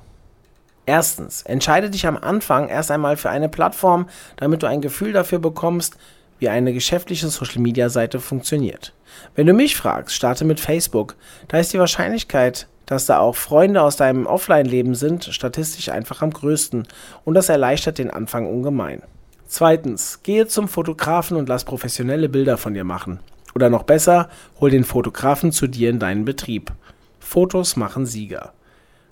Erstens, 0.88 1.44
entscheide 1.44 1.92
dich 1.92 2.08
am 2.08 2.18
Anfang 2.18 2.70
erst 2.70 2.90
einmal 2.90 3.18
für 3.18 3.30
eine 3.30 3.50
Plattform, 3.50 4.08
damit 4.38 4.64
du 4.64 4.68
ein 4.68 4.82
Gefühl 4.82 5.14
dafür 5.14 5.38
bekommst, 5.38 5.98
wie 6.39 6.50
eine 6.50 6.74
geschäftliche 6.74 7.28
Social-Media-Seite 7.28 8.19
funktioniert. 8.19 8.94
Wenn 9.36 9.48
du 9.48 9.54
mich 9.54 9.75
fragst, 9.75 10.16
starte 10.16 10.45
mit 10.45 10.60
Facebook. 10.60 11.16
Da 11.48 11.60
ist 11.60 11.74
die 11.74 11.80
Wahrscheinlichkeit, 11.80 12.68
dass 12.86 13.06
da 13.06 13.19
auch 13.19 13.36
Freunde 13.36 13.81
aus 13.81 13.98
deinem 13.98 14.25
Offline-Leben 14.25 14.95
sind, 14.95 15.25
statistisch 15.25 15.89
einfach 15.89 16.22
am 16.22 16.31
größten 16.31 16.88
und 17.25 17.34
das 17.34 17.50
erleichtert 17.50 17.98
den 17.98 18.10
Anfang 18.10 18.48
ungemein. 18.48 19.04
Zweitens, 19.48 20.24
gehe 20.24 20.48
zum 20.48 20.68
Fotografen 20.68 21.38
und 21.38 21.48
lass 21.48 21.63
professionelle 21.63 22.30
Bilder 22.30 22.57
von 22.57 22.74
dir 22.74 22.83
machen. 22.83 23.19
Oder 23.56 23.69
noch 23.69 23.83
besser, 23.83 24.30
hol 24.60 24.69
den 24.69 24.83
Fotografen 24.83 25.51
zu 25.51 25.68
dir 25.68 25.90
in 25.90 26.00
deinen 26.00 26.25
Betrieb. 26.25 26.72
Fotos 27.19 27.75
machen 27.75 28.06
Sieger. 28.06 28.54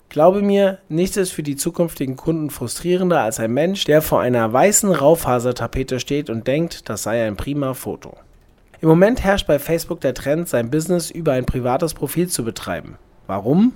Glaube 0.08 0.42
mir, 0.42 0.78
nichts 0.88 1.16
ist 1.16 1.32
für 1.32 1.42
die 1.42 1.56
zukünftigen 1.56 2.16
Kunden 2.16 2.50
frustrierender 2.50 3.20
als 3.20 3.40
ein 3.40 3.52
Mensch, 3.52 3.84
der 3.84 4.02
vor 4.02 4.20
einer 4.20 4.52
weißen 4.52 4.90
Raufasertapete 4.90 6.00
steht 6.00 6.30
und 6.30 6.46
denkt, 6.46 6.88
das 6.88 7.02
sei 7.02 7.26
ein 7.26 7.36
prima 7.36 7.74
Foto. 7.74 8.16
Im 8.80 8.88
Moment 8.88 9.24
herrscht 9.24 9.46
bei 9.46 9.58
Facebook 9.58 10.00
der 10.00 10.14
Trend, 10.14 10.48
sein 10.48 10.70
Business 10.70 11.10
über 11.10 11.32
ein 11.32 11.46
privates 11.46 11.94
Profil 11.94 12.28
zu 12.28 12.44
betreiben. 12.44 12.98
Warum? 13.26 13.72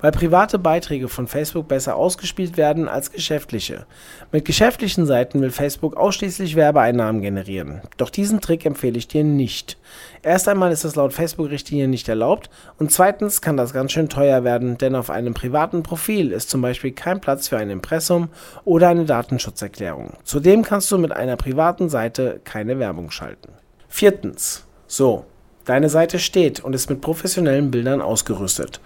Weil 0.00 0.12
private 0.12 0.58
Beiträge 0.58 1.08
von 1.08 1.26
Facebook 1.26 1.68
besser 1.68 1.96
ausgespielt 1.96 2.56
werden 2.56 2.88
als 2.88 3.12
geschäftliche. 3.12 3.86
Mit 4.32 4.44
geschäftlichen 4.44 5.06
Seiten 5.06 5.40
will 5.40 5.50
Facebook 5.50 5.96
ausschließlich 5.96 6.56
Werbeeinnahmen 6.56 7.22
generieren. 7.22 7.82
Doch 7.96 8.10
diesen 8.10 8.40
Trick 8.40 8.64
empfehle 8.64 8.98
ich 8.98 9.08
dir 9.08 9.24
nicht. 9.24 9.76
Erst 10.22 10.48
einmal 10.48 10.72
ist 10.72 10.84
es 10.84 10.96
laut 10.96 11.12
Facebook-Richtlinien 11.12 11.90
nicht 11.90 12.08
erlaubt 12.08 12.50
und 12.78 12.92
zweitens 12.92 13.40
kann 13.40 13.56
das 13.56 13.72
ganz 13.72 13.92
schön 13.92 14.08
teuer 14.08 14.44
werden, 14.44 14.78
denn 14.78 14.94
auf 14.94 15.10
einem 15.10 15.34
privaten 15.34 15.82
Profil 15.82 16.32
ist 16.32 16.50
zum 16.50 16.62
Beispiel 16.62 16.92
kein 16.92 17.20
Platz 17.20 17.48
für 17.48 17.56
ein 17.56 17.70
Impressum 17.70 18.28
oder 18.64 18.88
eine 18.88 19.04
Datenschutzerklärung. 19.04 20.14
Zudem 20.24 20.62
kannst 20.62 20.90
du 20.90 20.98
mit 20.98 21.12
einer 21.12 21.36
privaten 21.36 21.88
Seite 21.88 22.40
keine 22.44 22.78
Werbung 22.78 23.10
schalten. 23.10 23.52
Viertens. 23.88 24.66
So, 24.86 25.24
deine 25.70 25.88
Seite 25.88 26.18
steht 26.18 26.60
und 26.60 26.74
ist 26.74 26.90
mit 26.90 27.00
professionellen 27.00 27.70
Bildern 27.70 28.02
ausgerüstet. 28.02 28.80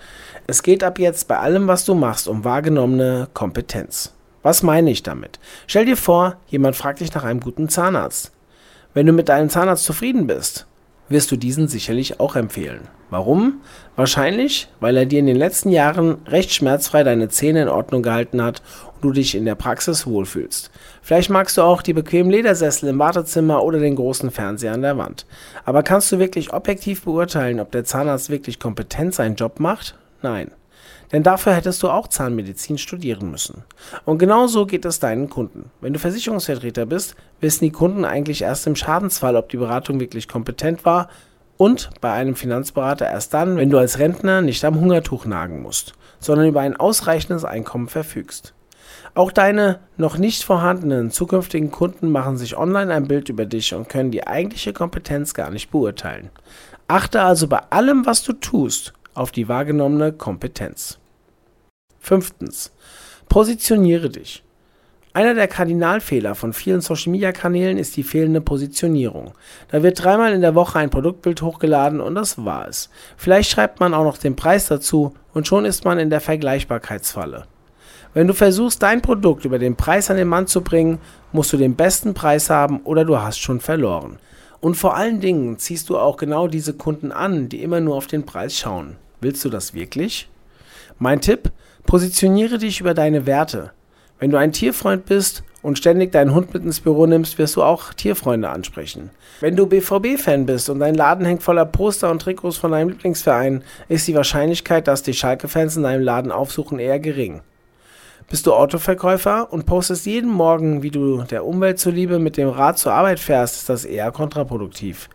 Es 0.47 0.63
geht 0.63 0.85
ab 0.85 0.99
jetzt 0.99 1.27
bei 1.29 1.39
allem, 1.39 1.67
was 1.67 1.87
du 1.87 1.95
machst, 1.95 2.29
um 2.29 2.45
wahrgenommene 2.45 3.29
Kompetenz. 3.33 4.13
Was 4.43 4.63
meine 4.63 4.91
ich 4.91 5.03
damit? 5.03 5.41
Stell 5.67 5.87
dir 5.87 5.97
vor, 5.97 6.37
jemand 6.49 6.77
fragt 6.77 7.01
dich 7.01 7.15
nach 7.15 7.25
einem 7.25 7.41
guten 7.41 7.71
Zahnarzt. 7.71 8.33
Wenn 8.93 9.07
du 9.07 9.13
mit 9.13 9.31
deinem 9.31 9.49
Zahnarzt 9.49 9.85
zufrieden 9.85 10.27
bist, 10.27 10.67
wirst 11.09 11.31
du 11.31 11.37
diesen 11.37 11.69
sicherlich 11.69 12.21
auch 12.21 12.37
empfehlen. 12.37 12.89
Warum? 13.11 13.61
Wahrscheinlich, 13.97 14.69
weil 14.81 14.97
er 14.97 15.07
dir 15.07 15.21
in 15.21 15.27
den 15.27 15.37
letzten 15.37 15.71
Jahren 15.71 16.19
recht 16.27 16.53
schmerzfrei 16.53 17.05
deine 17.05 17.29
Zähne 17.29 17.63
in 17.63 17.69
Ordnung 17.69 18.03
gehalten 18.03 18.43
hat 18.43 18.63
und 18.95 19.05
du 19.05 19.13
dich 19.13 19.35
in 19.35 19.45
der 19.45 19.55
Praxis 19.55 20.07
wohlfühlst. 20.07 20.71
Vielleicht 21.03 21.31
magst 21.31 21.57
du 21.57 21.63
auch 21.63 21.83
die 21.83 21.93
bequemen 21.93 22.31
Ledersessel 22.31 22.89
im 22.89 22.99
Wartezimmer 22.99 23.63
oder 23.63 23.79
den 23.79 23.97
großen 23.97 24.31
Fernseher 24.31 24.73
an 24.73 24.83
der 24.83 24.99
Wand. 24.99 25.27
Aber 25.65 25.83
kannst 25.83 26.11
du 26.11 26.19
wirklich 26.19 26.53
objektiv 26.53 27.05
beurteilen, 27.05 27.61
ob 27.61 27.71
der 27.71 27.85
Zahnarzt 27.85 28.31
wirklich 28.31 28.59
kompetent 28.59 29.15
seinen 29.15 29.37
Job 29.37 29.61
macht? 29.61 29.97
Nein. 30.23 30.51
Denn 31.15 31.23
dafür 31.23 31.55
hättest 31.55 31.81
du 31.85 31.91
auch 31.91 32.09
Zahnmedizin 32.09 32.77
studieren 32.77 33.31
müssen. 33.31 33.63
Und 34.05 34.19
genau 34.19 34.49
so 34.49 34.67
geht 34.67 34.85
es 34.85 34.99
deinen 34.99 35.31
Kunden. 35.31 35.71
Wenn 35.81 35.93
du 35.93 36.01
Versicherungsvertreter 36.01 36.87
bist, 36.87 37.15
wissen 37.41 37.65
die 37.65 37.71
Kunden 37.71 38.05
eigentlich 38.05 38.43
erst 38.43 38.67
im 38.67 38.75
Schadensfall, 38.75 39.37
ob 39.37 39.49
die 39.49 39.57
Beratung 39.57 40.01
wirklich 40.01 40.27
kompetent 40.27 40.85
war 40.85 41.09
und 41.57 41.91
bei 42.01 42.11
einem 42.11 42.35
Finanzberater 42.35 43.07
erst 43.07 43.33
dann, 43.33 43.57
wenn 43.57 43.71
du 43.71 43.79
als 43.79 44.01
Rentner 44.01 44.43
nicht 44.43 44.65
am 44.65 44.81
Hungertuch 44.81 45.25
nagen 45.25 45.63
musst, 45.63 45.93
sondern 46.19 46.49
über 46.49 46.63
ein 46.63 46.75
ausreichendes 46.75 47.45
Einkommen 47.45 47.87
verfügst. 47.87 48.53
Auch 49.15 49.31
deine 49.31 49.79
noch 49.97 50.19
nicht 50.19 50.43
vorhandenen 50.43 51.13
zukünftigen 51.13 51.71
Kunden 51.71 52.11
machen 52.11 52.39
sich 52.39 52.57
online 52.57 52.93
ein 52.93 53.07
Bild 53.07 53.29
über 53.29 53.47
dich 53.47 53.73
und 53.73 53.89
können 53.89 54.11
die 54.11 54.27
eigentliche 54.27 54.73
Kompetenz 54.73 55.33
gar 55.33 55.51
nicht 55.51 55.71
beurteilen. 55.71 56.31
Achte 56.89 57.23
also 57.23 57.47
bei 57.47 57.61
allem, 57.71 58.05
was 58.05 58.25
du 58.25 58.33
tust, 58.33 58.95
auf 59.15 59.31
die 59.31 59.47
wahrgenommene 59.47 60.13
Kompetenz. 60.13 60.99
Fünftens. 62.05 62.71
Positioniere 63.31 64.11
dich. 64.11 64.45
Einer 65.15 65.33
der 65.33 65.49
Kardinalfehler 65.49 66.35
von 66.35 66.53
vielen 66.53 66.83
Social-Media-Kanälen 66.83 67.79
ist 67.79 67.97
die 67.97 68.03
fehlende 68.03 68.43
Positionierung. 68.43 69.33
Da 69.71 69.83
wird 69.83 70.05
dreimal 70.05 70.35
in 70.35 70.43
der 70.43 70.55
Woche 70.55 70.79
ein 70.79 70.91
Produktbild 70.91 71.41
hochgeladen 71.41 72.03
und 72.03 72.15
das 72.15 72.45
war 72.45 72.69
es. 72.69 72.91
Vielleicht 73.17 73.51
schreibt 73.51 73.81
man 73.81 73.95
auch 73.95 74.05
noch 74.05 74.19
den 74.19 74.37
Preis 74.37 74.67
dazu 74.67 75.15
und 75.33 75.47
schon 75.47 75.65
ist 75.65 75.87
man 75.87 75.99
in 75.99 76.11
der 76.11 76.21
Vergleichbarkeitsfalle. 76.21 77.47
Wenn 78.13 78.27
du 78.27 78.35
versuchst, 78.35 78.83
dein 78.83 79.01
Produkt 79.01 79.47
über 79.47 79.59
den 79.59 79.75
Preis 79.75 80.11
an 80.11 80.19
den 80.19 80.29
Mann 80.29 80.47
zu 80.47 80.61
bringen, 80.61 80.99
musst 81.33 81.55
du 81.55 81.57
den 81.57 81.75
besten 81.75 82.13
Preis 82.13 82.51
haben 82.51 82.81
oder 82.81 83.07
du 83.07 83.19
hast 83.19 83.39
schon 83.39 83.61
verloren. 83.61 84.19
Und 84.61 84.75
vor 84.75 84.95
allen 84.95 85.21
Dingen 85.21 85.59
ziehst 85.59 85.89
du 85.89 85.97
auch 85.97 86.19
genau 86.19 86.49
diese 86.49 86.75
Kunden 86.75 87.13
an, 87.13 87.49
die 87.49 87.63
immer 87.63 87.81
nur 87.81 87.97
auf 87.97 88.09
den 88.09 88.27
Preis 88.27 88.59
schauen. 88.59 88.97
Willst 89.23 89.43
du 89.43 89.49
das 89.49 89.73
wirklich? 89.73 90.29
Mein 90.99 91.23
Tipp, 91.23 91.51
positioniere 91.87 92.59
dich 92.59 92.81
über 92.81 92.95
deine 92.95 93.27
Werte. 93.27 93.73
Wenn 94.19 94.31
du 94.31 94.39
ein 94.39 94.53
Tierfreund 94.53 95.07
bist 95.07 95.43
und 95.63 95.79
ständig 95.79 96.13
deinen 96.13 96.35
Hund 96.35 96.55
mit 96.55 96.65
ins 96.65 96.81
Büro 96.81 97.07
nimmst, 97.07 97.39
wirst 97.39 97.57
du 97.57 97.63
auch 97.63 97.93
Tierfreunde 97.93 98.49
ansprechen. 98.49 99.11
Wenn 99.41 99.57
du 99.57 99.67
BVB-Fan 99.67 100.47
bist 100.47 100.71
und 100.71 100.79
dein 100.81 100.95
Laden 100.95 101.27
hängt 101.27 101.43
voller 101.43 101.67
Poster 101.67 102.11
und 102.11 102.23
Trikots 102.23 102.57
von 102.57 102.71
deinem 102.71 102.91
Lieblingsverein, 102.91 103.63
ist 103.89 104.07
die 104.07 104.15
Wahrscheinlichkeit, 104.15 104.87
dass 104.87 105.03
die 105.03 105.15
Schalke-Fans 105.15 105.77
in 105.77 105.83
deinem 105.83 106.03
Laden 106.03 106.33
aufsuchen, 106.33 106.79
eher 106.79 107.01
gering. 107.01 107.43
Bist 108.31 108.47
du 108.47 108.55
Autoverkäufer 108.55 109.53
und 109.53 109.67
postest 109.67 110.07
jeden 110.07 110.31
Morgen, 110.31 110.83
wie 110.83 110.91
du 110.91 111.23
der 111.25 111.45
Umwelt 111.45 111.79
zuliebe 111.79 112.19
mit 112.19 112.37
dem 112.37 112.49
Rad 112.49 112.79
zur 112.79 112.93
Arbeit 112.93 113.19
fährst, 113.19 113.57
ist 113.57 113.69
das 113.69 113.85
eher 113.85 114.11
kontraproduktiv. 114.13 115.11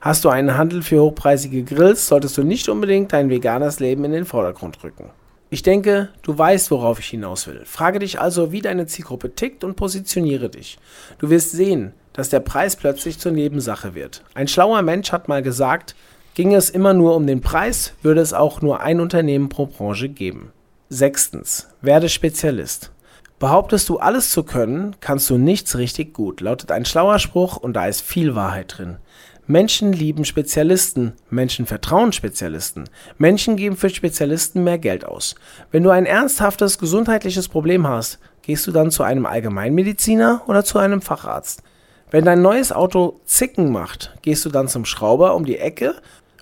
Hast 0.00 0.24
du 0.24 0.28
einen 0.28 0.56
Handel 0.56 0.82
für 0.82 1.02
hochpreisige 1.02 1.64
Grills, 1.64 2.06
solltest 2.06 2.36
du 2.36 2.42
nicht 2.42 2.68
unbedingt 2.68 3.12
dein 3.12 3.30
veganes 3.30 3.80
Leben 3.80 4.04
in 4.04 4.12
den 4.12 4.24
Vordergrund 4.24 4.82
rücken. 4.84 5.10
Ich 5.52 5.62
denke, 5.62 6.08
du 6.22 6.38
weißt, 6.38 6.70
worauf 6.70 6.98
ich 6.98 7.08
hinaus 7.08 7.46
will. 7.46 7.60
Frage 7.66 7.98
dich 7.98 8.18
also, 8.18 8.52
wie 8.52 8.62
deine 8.62 8.86
Zielgruppe 8.86 9.34
tickt 9.34 9.64
und 9.64 9.76
positioniere 9.76 10.48
dich. 10.48 10.78
Du 11.18 11.28
wirst 11.28 11.50
sehen, 11.50 11.92
dass 12.14 12.30
der 12.30 12.40
Preis 12.40 12.74
plötzlich 12.74 13.18
zur 13.18 13.32
Nebensache 13.32 13.94
wird. 13.94 14.24
Ein 14.32 14.48
schlauer 14.48 14.80
Mensch 14.80 15.12
hat 15.12 15.28
mal 15.28 15.42
gesagt, 15.42 15.94
ginge 16.32 16.56
es 16.56 16.70
immer 16.70 16.94
nur 16.94 17.14
um 17.14 17.26
den 17.26 17.42
Preis, 17.42 17.92
würde 18.00 18.22
es 18.22 18.32
auch 18.32 18.62
nur 18.62 18.80
ein 18.80 18.98
Unternehmen 18.98 19.50
pro 19.50 19.66
Branche 19.66 20.08
geben. 20.08 20.52
Sechstens, 20.88 21.68
werde 21.82 22.08
Spezialist. 22.08 22.90
Behauptest 23.38 23.90
du 23.90 23.98
alles 23.98 24.30
zu 24.30 24.44
können, 24.44 24.96
kannst 25.00 25.28
du 25.28 25.36
nichts 25.36 25.76
richtig 25.76 26.14
gut, 26.14 26.40
lautet 26.40 26.70
ein 26.70 26.86
schlauer 26.86 27.18
Spruch 27.18 27.58
und 27.58 27.74
da 27.74 27.88
ist 27.88 28.00
viel 28.00 28.34
Wahrheit 28.34 28.78
drin. 28.78 28.96
Menschen 29.46 29.92
lieben 29.92 30.24
Spezialisten, 30.24 31.14
Menschen 31.28 31.66
vertrauen 31.66 32.12
Spezialisten, 32.12 32.84
Menschen 33.18 33.56
geben 33.56 33.76
für 33.76 33.90
Spezialisten 33.90 34.62
mehr 34.62 34.78
Geld 34.78 35.04
aus. 35.04 35.34
Wenn 35.72 35.82
du 35.82 35.90
ein 35.90 36.06
ernsthaftes 36.06 36.78
gesundheitliches 36.78 37.48
Problem 37.48 37.88
hast, 37.88 38.20
gehst 38.42 38.68
du 38.68 38.70
dann 38.70 38.92
zu 38.92 39.02
einem 39.02 39.26
Allgemeinmediziner 39.26 40.42
oder 40.46 40.64
zu 40.64 40.78
einem 40.78 41.02
Facharzt. 41.02 41.64
Wenn 42.12 42.24
dein 42.24 42.40
neues 42.40 42.70
Auto 42.70 43.20
Zicken 43.24 43.72
macht, 43.72 44.14
gehst 44.22 44.44
du 44.44 44.48
dann 44.48 44.68
zum 44.68 44.84
Schrauber 44.84 45.34
um 45.34 45.44
die 45.44 45.58
Ecke 45.58 45.96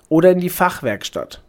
oder 0.07 0.31
in 0.31 0.39
die 0.39 0.49
Fachwerkstatt. 0.49 1.41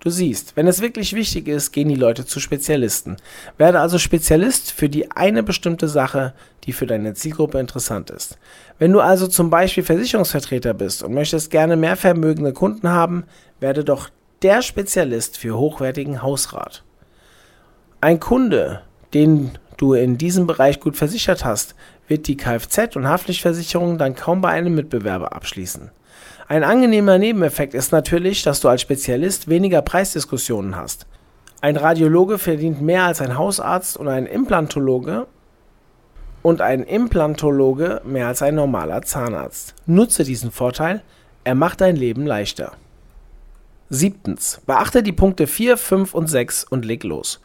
Du 0.00 0.08
siehst, 0.08 0.56
wenn 0.56 0.66
es 0.66 0.80
wirklich 0.80 1.14
wichtig 1.14 1.46
ist, 1.46 1.72
gehen 1.72 1.90
die 1.90 1.94
Leute 1.94 2.24
zu 2.24 2.40
Spezialisten. 2.40 3.18
Werde 3.58 3.80
also 3.80 3.98
Spezialist 3.98 4.72
für 4.72 4.88
die 4.88 5.10
eine 5.10 5.42
bestimmte 5.42 5.88
Sache, 5.88 6.32
die 6.64 6.72
für 6.72 6.86
deine 6.86 7.12
Zielgruppe 7.12 7.60
interessant 7.60 8.08
ist. 8.08 8.38
Wenn 8.78 8.92
du 8.92 9.00
also 9.00 9.26
zum 9.26 9.50
Beispiel 9.50 9.84
Versicherungsvertreter 9.84 10.72
bist 10.72 11.02
und 11.02 11.12
möchtest 11.12 11.50
gerne 11.50 11.76
mehr 11.76 11.96
vermögende 11.96 12.54
Kunden 12.54 12.88
haben, 12.88 13.24
werde 13.60 13.84
doch 13.84 14.08
der 14.40 14.62
Spezialist 14.62 15.36
für 15.36 15.58
hochwertigen 15.58 16.22
Hausrat. 16.22 16.82
Ein 18.00 18.20
Kunde, 18.20 18.80
den 19.12 19.50
du 19.76 19.92
in 19.92 20.16
diesem 20.16 20.46
Bereich 20.46 20.80
gut 20.80 20.96
versichert 20.96 21.44
hast, 21.44 21.74
wird 22.08 22.26
die 22.26 22.38
Kfz- 22.38 22.96
und 22.96 23.06
Haftpflichtversicherung 23.06 23.98
dann 23.98 24.14
kaum 24.14 24.40
bei 24.40 24.48
einem 24.48 24.74
Mitbewerber 24.74 25.34
abschließen. 25.34 25.90
Ein 26.50 26.64
angenehmer 26.64 27.16
Nebeneffekt 27.16 27.74
ist 27.74 27.92
natürlich, 27.92 28.42
dass 28.42 28.58
du 28.58 28.68
als 28.68 28.80
Spezialist 28.80 29.46
weniger 29.46 29.82
Preisdiskussionen 29.82 30.74
hast. 30.74 31.06
Ein 31.60 31.76
Radiologe 31.76 32.38
verdient 32.38 32.82
mehr 32.82 33.04
als 33.04 33.20
ein 33.20 33.38
Hausarzt 33.38 33.96
und 33.96 34.08
ein 34.08 34.26
Implantologe 34.26 35.28
und 36.42 36.60
ein 36.60 36.82
Implantologe 36.82 38.00
mehr 38.04 38.26
als 38.26 38.42
ein 38.42 38.56
normaler 38.56 39.02
Zahnarzt. 39.02 39.76
Nutze 39.86 40.24
diesen 40.24 40.50
Vorteil, 40.50 41.04
er 41.44 41.54
macht 41.54 41.82
dein 41.82 41.94
Leben 41.94 42.26
leichter. 42.26 42.72
Siebtens. 43.88 44.60
Beachte 44.66 45.04
die 45.04 45.12
Punkte 45.12 45.46
4, 45.46 45.76
5 45.76 46.14
und 46.14 46.26
6 46.26 46.64
und 46.64 46.84
leg 46.84 47.04
los. 47.04 47.40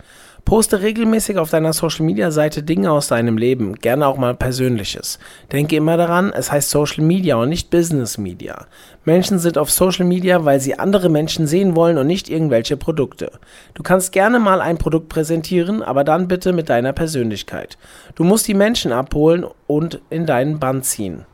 Poste 0.46 0.84
regelmäßig 0.84 1.40
auf 1.40 1.50
deiner 1.50 1.74
Social 1.74 2.06
Media 2.06 2.30
Seite 2.30 2.62
Dinge 2.62 2.92
aus 2.92 3.08
deinem 3.08 3.36
Leben, 3.36 3.74
gerne 3.74 4.06
auch 4.06 4.18
mal 4.18 4.36
Persönliches. 4.36 5.18
Denke 5.52 5.76
immer 5.76 5.98
daran, 5.98 6.32
es 6.34 6.52
heißt 6.52 6.70
Social 6.70 7.04
Media 7.04 7.36
und 7.38 7.50
nicht 7.50 7.72
Business 7.72 8.20
Media. 8.20 8.68
Menschen 9.06 9.40
sind 9.40 9.58
auf 9.58 9.72
Social 9.72 10.06
Media, 10.06 10.46
weil 10.46 10.60
sie 10.60 10.78
andere 10.78 11.10
Menschen 11.10 11.48
sehen 11.48 11.76
wollen 11.76 11.98
und 11.98 12.06
nicht 12.06 12.30
irgendwelche 12.30 12.78
Produkte. 12.78 13.32
Du 13.74 13.82
kannst 13.82 14.12
gerne 14.12 14.38
mal 14.38 14.62
ein 14.62 14.78
Produkt 14.78 15.10
präsentieren, 15.10 15.82
aber 15.82 16.04
dann 16.04 16.28
bitte 16.28 16.54
mit 16.54 16.70
deiner 16.70 16.94
Persönlichkeit. 16.94 17.80
Du 18.14 18.24
musst 18.24 18.48
die 18.48 18.54
Menschen 18.54 18.92
abholen 18.92 19.48
und 19.66 20.00
in 20.12 20.28
deinen 20.28 20.60
Bann 20.60 20.84
ziehen. 20.84 21.26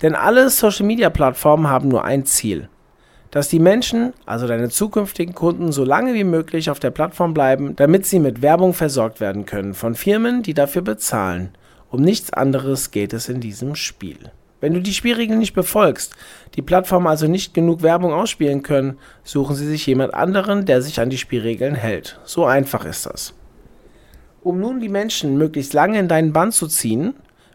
Denn 0.00 0.14
alle 0.14 0.48
Social 0.48 0.86
Media 0.86 1.10
Plattformen 1.10 1.68
haben 1.68 1.88
nur 1.88 2.04
ein 2.04 2.24
Ziel 2.24 2.68
dass 3.34 3.48
die 3.48 3.58
Menschen, 3.58 4.12
also 4.26 4.46
deine 4.46 4.70
zukünftigen 4.70 5.34
Kunden, 5.34 5.72
so 5.72 5.82
lange 5.82 6.14
wie 6.14 6.22
möglich 6.22 6.70
auf 6.70 6.78
der 6.78 6.92
Plattform 6.92 7.34
bleiben, 7.34 7.74
damit 7.74 8.06
sie 8.06 8.20
mit 8.20 8.42
Werbung 8.42 8.74
versorgt 8.74 9.18
werden 9.18 9.44
können 9.44 9.74
von 9.74 9.96
Firmen, 9.96 10.44
die 10.44 10.54
dafür 10.54 10.82
bezahlen. 10.82 11.48
Um 11.90 12.00
nichts 12.00 12.32
anderes 12.32 12.92
geht 12.92 13.12
es 13.12 13.28
in 13.28 13.40
diesem 13.40 13.74
Spiel. 13.74 14.30
Wenn 14.60 14.72
du 14.72 14.80
die 14.80 14.94
Spielregeln 14.94 15.40
nicht 15.40 15.52
befolgst, 15.52 16.14
die 16.54 16.62
Plattformen 16.62 17.08
also 17.08 17.26
nicht 17.26 17.54
genug 17.54 17.82
Werbung 17.82 18.12
ausspielen 18.12 18.62
können, 18.62 18.98
suchen 19.24 19.56
sie 19.56 19.66
sich 19.66 19.84
jemand 19.84 20.14
anderen, 20.14 20.64
der 20.64 20.80
sich 20.80 21.00
an 21.00 21.10
die 21.10 21.18
Spielregeln 21.18 21.74
hält. 21.74 22.20
So 22.22 22.44
einfach 22.44 22.84
ist 22.84 23.06
das. 23.06 23.34
Um 24.44 24.60
nun 24.60 24.78
die 24.78 24.88
Menschen 24.88 25.38
möglichst 25.38 25.72
lange 25.72 25.98
in 25.98 26.06
deinen 26.06 26.32
Bann 26.32 26.52
zu 26.52 26.68
ziehen, 26.68 27.14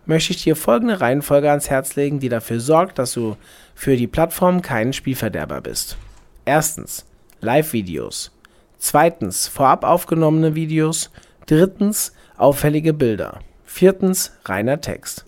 möchte 0.09 0.33
ich 0.33 0.43
dir 0.43 0.55
folgende 0.55 1.01
Reihenfolge 1.01 1.51
ans 1.51 1.69
Herz 1.69 1.95
legen, 1.95 2.19
die 2.19 2.29
dafür 2.29 2.59
sorgt, 2.59 2.97
dass 2.97 3.13
du 3.13 3.37
für 3.75 3.95
die 3.95 4.07
Plattform 4.07 4.63
kein 4.63 4.91
Spielverderber 4.91 5.61
bist. 5.61 5.97
Erstens 6.45 7.05
Live-Videos. 7.41 8.31
Zweitens 8.79 9.47
vorab 9.47 9.83
aufgenommene 9.83 10.55
Videos. 10.55 11.11
Drittens 11.45 12.13
auffällige 12.37 12.93
Bilder. 12.93 13.39
Viertens 13.63 14.33
reiner 14.45 14.81
Text. 14.81 15.25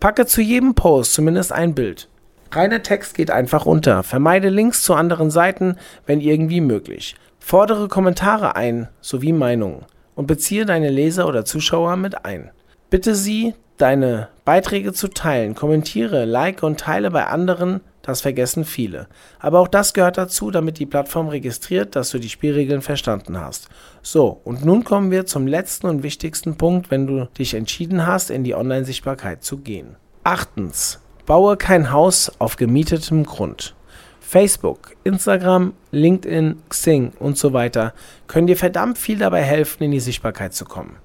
Packe 0.00 0.26
zu 0.26 0.42
jedem 0.42 0.74
Post 0.74 1.14
zumindest 1.14 1.52
ein 1.52 1.76
Bild. 1.76 2.08
Reiner 2.50 2.82
Text 2.82 3.14
geht 3.14 3.30
einfach 3.30 3.66
unter. 3.66 4.02
Vermeide 4.02 4.48
Links 4.48 4.82
zu 4.82 4.94
anderen 4.94 5.30
Seiten, 5.30 5.76
wenn 6.06 6.20
irgendwie 6.20 6.60
möglich. 6.60 7.14
Fordere 7.38 7.86
Kommentare 7.86 8.56
ein 8.56 8.88
sowie 9.00 9.32
Meinungen 9.32 9.84
und 10.16 10.26
beziehe 10.26 10.66
deine 10.66 10.90
Leser 10.90 11.28
oder 11.28 11.44
Zuschauer 11.44 11.96
mit 11.96 12.24
ein. 12.24 12.50
Bitte 12.90 13.14
sie, 13.14 13.54
deine 13.76 14.28
Beiträge 14.46 14.94
zu 14.94 15.08
teilen. 15.08 15.54
Kommentiere, 15.54 16.24
like 16.24 16.62
und 16.62 16.80
teile 16.80 17.10
bei 17.10 17.26
anderen, 17.26 17.80
das 18.00 18.22
vergessen 18.22 18.64
viele. 18.64 19.08
Aber 19.38 19.60
auch 19.60 19.68
das 19.68 19.92
gehört 19.92 20.16
dazu, 20.16 20.50
damit 20.50 20.78
die 20.78 20.86
Plattform 20.86 21.28
registriert, 21.28 21.94
dass 21.94 22.08
du 22.10 22.18
die 22.18 22.30
Spielregeln 22.30 22.80
verstanden 22.80 23.38
hast. 23.38 23.68
So, 24.00 24.40
und 24.44 24.64
nun 24.64 24.84
kommen 24.84 25.10
wir 25.10 25.26
zum 25.26 25.46
letzten 25.46 25.86
und 25.86 26.02
wichtigsten 26.02 26.56
Punkt, 26.56 26.90
wenn 26.90 27.06
du 27.06 27.26
dich 27.38 27.52
entschieden 27.52 28.06
hast, 28.06 28.30
in 28.30 28.42
die 28.42 28.54
Online-Sichtbarkeit 28.54 29.44
zu 29.44 29.58
gehen. 29.58 29.96
Achtens, 30.24 31.00
baue 31.26 31.58
kein 31.58 31.92
Haus 31.92 32.32
auf 32.38 32.56
gemietetem 32.56 33.24
Grund. 33.24 33.74
Facebook, 34.20 34.96
Instagram, 35.04 35.74
LinkedIn, 35.90 36.62
Xing 36.70 37.12
und 37.18 37.36
so 37.36 37.52
weiter 37.52 37.92
können 38.26 38.46
dir 38.46 38.56
verdammt 38.56 38.96
viel 38.96 39.18
dabei 39.18 39.42
helfen, 39.42 39.84
in 39.84 39.90
die 39.90 40.00
Sichtbarkeit 40.00 40.54
zu 40.54 40.64
kommen. 40.64 40.96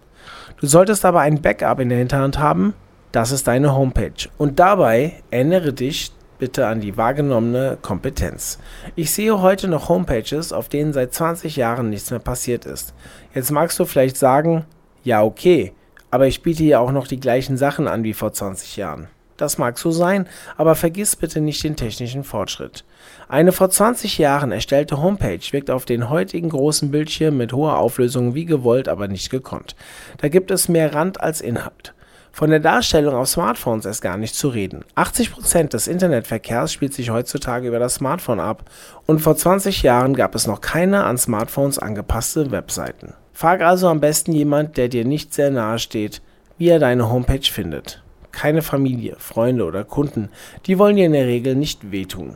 Du 0.59 0.67
solltest 0.67 1.05
aber 1.05 1.21
ein 1.21 1.41
Backup 1.41 1.79
in 1.79 1.89
der 1.89 1.97
Hinterhand 1.97 2.39
haben. 2.39 2.73
Das 3.11 3.31
ist 3.31 3.47
deine 3.47 3.75
Homepage. 3.75 4.29
Und 4.37 4.59
dabei 4.59 5.13
erinnere 5.29 5.73
dich 5.73 6.11
bitte 6.39 6.67
an 6.67 6.81
die 6.81 6.97
wahrgenommene 6.97 7.77
Kompetenz. 7.81 8.59
Ich 8.95 9.11
sehe 9.11 9.41
heute 9.41 9.67
noch 9.67 9.87
Homepages, 9.87 10.51
auf 10.51 10.67
denen 10.67 10.93
seit 10.93 11.13
20 11.13 11.55
Jahren 11.55 11.89
nichts 11.89 12.11
mehr 12.11 12.19
passiert 12.19 12.65
ist. 12.65 12.93
Jetzt 13.33 13.51
magst 13.51 13.79
du 13.79 13.85
vielleicht 13.85 14.17
sagen, 14.17 14.65
ja 15.03 15.23
okay, 15.23 15.73
aber 16.11 16.27
ich 16.27 16.41
biete 16.41 16.63
ja 16.63 16.79
auch 16.79 16.91
noch 16.91 17.07
die 17.07 17.19
gleichen 17.19 17.57
Sachen 17.57 17.87
an 17.87 18.03
wie 18.03 18.13
vor 18.13 18.33
20 18.33 18.77
Jahren. 18.77 19.07
Das 19.37 19.57
mag 19.57 19.77
so 19.77 19.91
sein, 19.91 20.27
aber 20.57 20.75
vergiss 20.75 21.15
bitte 21.15 21.41
nicht 21.41 21.63
den 21.63 21.75
technischen 21.75 22.23
Fortschritt. 22.23 22.83
Eine 23.27 23.51
vor 23.51 23.69
20 23.69 24.17
Jahren 24.17 24.51
erstellte 24.51 25.01
Homepage 25.01 25.39
wirkt 25.51 25.71
auf 25.71 25.85
den 25.85 26.09
heutigen 26.09 26.49
großen 26.49 26.91
Bildschirm 26.91 27.37
mit 27.37 27.53
hoher 27.53 27.77
Auflösung 27.77 28.35
wie 28.35 28.45
gewollt, 28.45 28.87
aber 28.87 29.07
nicht 29.07 29.29
gekonnt. 29.29 29.75
Da 30.17 30.29
gibt 30.29 30.51
es 30.51 30.69
mehr 30.69 30.93
Rand 30.93 31.21
als 31.21 31.41
Inhalt. 31.41 31.93
Von 32.31 32.49
der 32.49 32.59
Darstellung 32.59 33.13
auf 33.13 33.27
Smartphones 33.27 33.85
ist 33.85 34.01
gar 34.01 34.17
nicht 34.17 34.33
zu 34.33 34.49
reden. 34.49 34.83
80% 34.95 35.69
des 35.69 35.87
Internetverkehrs 35.87 36.73
spielt 36.73 36.93
sich 36.93 37.11
heutzutage 37.11 37.67
über 37.67 37.77
das 37.77 37.95
Smartphone 37.95 38.39
ab 38.39 38.69
und 39.05 39.19
vor 39.19 39.35
20 39.35 39.83
Jahren 39.83 40.15
gab 40.15 40.33
es 40.33 40.47
noch 40.47 40.59
keine 40.59 41.03
an 41.03 41.19
Smartphones 41.19 41.77
angepasste 41.77 42.49
Webseiten. 42.49 43.13
Frag 43.33 43.61
also 43.61 43.87
am 43.87 43.99
besten 43.99 44.31
jemand, 44.31 44.77
der 44.77 44.89
dir 44.89 45.05
nicht 45.05 45.33
sehr 45.33 45.51
nahe 45.51 45.77
steht, 45.77 46.21
wie 46.57 46.69
er 46.69 46.79
deine 46.79 47.09
Homepage 47.09 47.51
findet 47.51 48.02
keine 48.33 48.61
Familie, 48.61 49.15
Freunde 49.17 49.63
oder 49.63 49.85
Kunden, 49.85 50.29
die 50.65 50.77
wollen 50.77 50.97
dir 50.97 51.05
in 51.05 51.13
der 51.13 51.27
Regel 51.27 51.55
nicht 51.55 51.91
wehtun. 51.91 52.35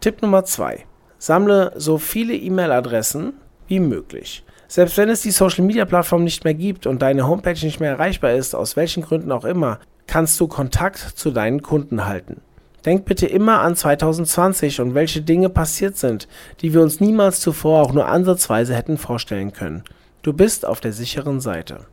Tipp 0.00 0.22
Nummer 0.22 0.44
2. 0.44 0.84
Sammle 1.18 1.72
so 1.74 1.98
viele 1.98 2.34
E-Mail-Adressen 2.34 3.32
wie 3.66 3.80
möglich. 3.80 4.44
Selbst 4.68 4.96
wenn 4.98 5.08
es 5.08 5.22
die 5.22 5.32
Social-Media-Plattform 5.32 6.22
nicht 6.22 6.44
mehr 6.44 6.54
gibt 6.54 6.86
und 6.86 7.02
deine 7.02 7.26
Homepage 7.26 7.58
nicht 7.64 7.80
mehr 7.80 7.92
erreichbar 7.92 8.34
ist, 8.34 8.54
aus 8.54 8.76
welchen 8.76 9.02
Gründen 9.02 9.32
auch 9.32 9.44
immer, 9.44 9.80
kannst 10.06 10.38
du 10.38 10.46
Kontakt 10.46 10.98
zu 10.98 11.30
deinen 11.30 11.62
Kunden 11.62 12.06
halten. 12.06 12.42
Denk 12.84 13.06
bitte 13.06 13.26
immer 13.26 13.60
an 13.60 13.74
2020 13.74 14.80
und 14.80 14.94
welche 14.94 15.22
Dinge 15.22 15.48
passiert 15.48 15.96
sind, 15.96 16.28
die 16.60 16.72
wir 16.74 16.82
uns 16.82 17.00
niemals 17.00 17.40
zuvor 17.40 17.82
auch 17.82 17.92
nur 17.92 18.06
ansatzweise 18.06 18.74
hätten 18.74 18.98
vorstellen 18.98 19.52
können. 19.52 19.82
Du 20.22 20.32
bist 20.32 20.64
auf 20.64 20.80
der 20.80 20.92
sicheren 20.92 21.40
Seite. 21.40 21.86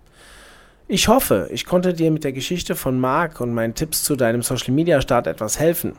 Ich 0.88 1.08
hoffe, 1.08 1.48
ich 1.52 1.66
konnte 1.66 1.96
dir 1.96 2.12
mit 2.12 2.24
der 2.24 2.32
Geschichte 2.32 2.76
von 2.76 3.00
Marc 3.00 3.42
und 3.42 3.56
meinen 3.56 3.74
Tipps 3.74 4.04
zu 4.04 4.16
deinem 4.16 4.44
Social 4.44 4.72
Media 4.72 5.02
Start 5.02 5.26
etwas 5.26 5.60
helfen. 5.60 5.94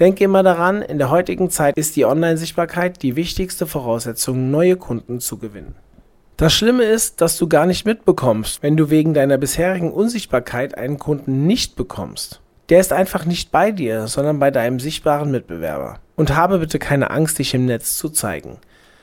Denke 0.00 0.24
immer 0.24 0.42
daran, 0.42 0.80
in 0.80 0.96
der 0.96 1.10
heutigen 1.10 1.50
Zeit 1.50 1.76
ist 1.76 1.96
die 1.96 2.06
Online-Sichtbarkeit 2.06 3.02
die 3.02 3.14
wichtigste 3.14 3.66
Voraussetzung, 3.66 4.50
neue 4.50 4.76
Kunden 4.76 5.20
zu 5.20 5.36
gewinnen. 5.36 5.74
Das 6.38 6.54
Schlimme 6.54 6.84
ist, 6.84 7.20
dass 7.20 7.36
du 7.36 7.46
gar 7.46 7.66
nicht 7.66 7.84
mitbekommst, 7.84 8.62
wenn 8.62 8.78
du 8.78 8.88
wegen 8.88 9.12
deiner 9.12 9.36
bisherigen 9.36 9.92
Unsichtbarkeit 9.92 10.78
einen 10.78 10.98
Kunden 10.98 11.46
nicht 11.46 11.76
bekommst. 11.76 12.40
Der 12.70 12.80
ist 12.80 12.94
einfach 12.94 13.26
nicht 13.26 13.52
bei 13.52 13.70
dir, 13.70 14.06
sondern 14.06 14.38
bei 14.38 14.50
deinem 14.50 14.80
sichtbaren 14.80 15.30
Mitbewerber. 15.30 15.98
Und 16.16 16.34
habe 16.34 16.58
bitte 16.58 16.78
keine 16.78 17.10
Angst, 17.10 17.38
dich 17.38 17.52
im 17.52 17.66
Netz 17.66 17.98
zu 17.98 18.08
zeigen. 18.08 18.56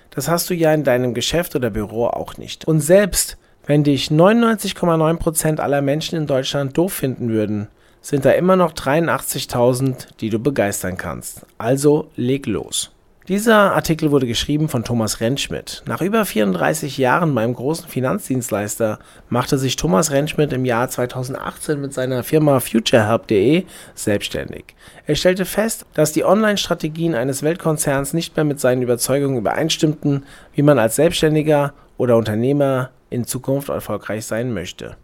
Das 0.10 0.28
hast 0.28 0.50
du 0.50 0.56
ja 0.56 0.74
in 0.74 0.84
deinem 0.84 1.14
Geschäft 1.14 1.56
oder 1.56 1.70
Büro 1.70 2.08
auch 2.08 2.38
nicht. 2.38 2.68
Und 2.68 2.82
selbst 2.82 3.38
wenn 3.70 3.84
dich 3.84 4.08
99,9% 4.08 5.60
aller 5.60 5.84
Menschen 5.84 6.18
in 6.18 6.26
Deutschland 6.26 6.76
doof 6.76 6.92
finden 6.92 7.30
würden, 7.30 7.68
sind 8.02 8.26
da 8.26 8.32
immer 8.32 8.56
noch 8.56 8.74
83.000, 8.74 10.08
die 10.20 10.32
du 10.32 10.40
begeistern 10.40 10.98
kannst. 10.98 11.46
Also 11.60 12.10
leg 12.16 12.48
los. 12.48 12.90
Dieser 13.28 13.76
Artikel 13.76 14.10
wurde 14.10 14.26
geschrieben 14.26 14.70
von 14.70 14.84
Thomas 14.84 15.20
Rentschmidt. 15.20 15.84
Nach 15.86 16.02
über 16.02 16.26
34 16.26 16.98
Jahren 16.98 17.36
beim 17.36 17.54
großen 17.54 17.88
Finanzdienstleister 17.88 18.98
machte 19.30 19.60
sich 19.60 19.76
Thomas 19.76 20.10
Rentschmidt 20.10 20.52
im 20.52 20.66
Jahr 20.66 20.90
2018 20.90 21.80
mit 21.80 21.94
seiner 21.94 22.24
Firma 22.24 22.60
FutureHelp.de 22.62 23.66
selbstständig. 23.94 24.66
Er 25.06 25.14
stellte 25.14 25.46
fest, 25.46 25.86
dass 25.94 26.12
die 26.12 26.26
Online-Strategien 26.26 27.14
eines 27.14 27.44
Weltkonzerns 27.44 28.14
nicht 28.14 28.36
mehr 28.36 28.46
mit 28.46 28.60
seinen 28.60 28.82
Überzeugungen 28.82 29.38
übereinstimmten, 29.38 30.26
wie 30.56 30.64
man 30.64 30.80
als 30.80 30.96
Selbstständiger 30.96 31.74
oder 31.98 32.18
Unternehmer 32.18 32.90
in 33.10 33.26
Zukunft 33.26 33.70
erfolgreich 33.70 34.26
sein 34.26 34.54
möchte. 34.54 34.96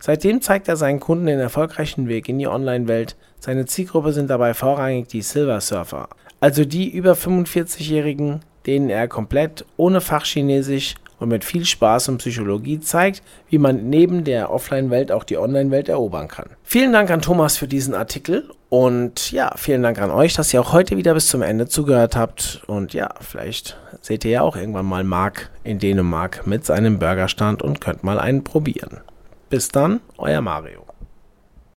Seitdem 0.00 0.40
zeigt 0.40 0.68
er 0.68 0.76
seinen 0.76 1.00
Kunden 1.00 1.26
den 1.26 1.40
erfolgreichen 1.40 2.08
Weg 2.08 2.28
in 2.28 2.38
die 2.38 2.46
Online-Welt. 2.46 3.16
Seine 3.40 3.66
Zielgruppe 3.66 4.12
sind 4.12 4.30
dabei 4.30 4.54
vorrangig 4.54 5.08
die 5.08 5.22
Silver 5.22 5.60
Surfer, 5.60 6.08
also 6.40 6.64
die 6.64 6.88
über 6.88 7.12
45-Jährigen, 7.12 8.40
denen 8.66 8.90
er 8.90 9.08
komplett 9.08 9.64
ohne 9.76 10.00
Fachchinesisch 10.00 10.94
und 11.18 11.30
mit 11.30 11.44
viel 11.44 11.64
Spaß 11.64 12.10
und 12.10 12.18
Psychologie 12.18 12.78
zeigt, 12.78 13.22
wie 13.48 13.58
man 13.58 13.88
neben 13.88 14.22
der 14.22 14.52
Offline-Welt 14.52 15.10
auch 15.10 15.24
die 15.24 15.38
Online-Welt 15.38 15.88
erobern 15.88 16.28
kann. 16.28 16.50
Vielen 16.62 16.92
Dank 16.92 17.10
an 17.10 17.22
Thomas 17.22 17.56
für 17.56 17.66
diesen 17.66 17.94
Artikel 17.94 18.48
und 18.68 19.32
ja, 19.32 19.52
vielen 19.56 19.82
Dank 19.82 19.98
an 20.00 20.10
euch, 20.10 20.34
dass 20.34 20.52
ihr 20.52 20.60
auch 20.60 20.72
heute 20.72 20.96
wieder 20.96 21.14
bis 21.14 21.28
zum 21.28 21.42
Ende 21.42 21.68
zugehört 21.68 22.16
habt 22.16 22.62
und 22.66 22.92
ja, 22.92 23.08
vielleicht 23.20 23.78
seht 24.02 24.24
ihr 24.24 24.30
ja 24.30 24.42
auch 24.42 24.56
irgendwann 24.56 24.86
mal 24.86 25.04
Mark 25.04 25.50
in 25.64 25.78
Dänemark 25.78 26.46
mit 26.46 26.66
seinem 26.66 26.98
Burgerstand 26.98 27.62
und 27.62 27.80
könnt 27.80 28.04
mal 28.04 28.18
einen 28.20 28.44
probieren. 28.44 29.00
Bis 29.48 29.68
dann, 29.68 30.00
euer 30.18 30.42
Mario. 30.42 30.87